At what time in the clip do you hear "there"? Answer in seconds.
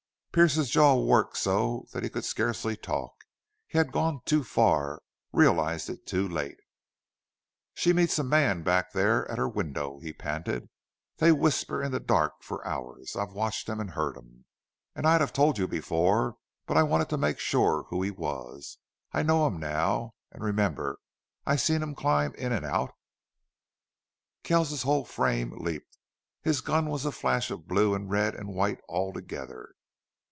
8.93-9.29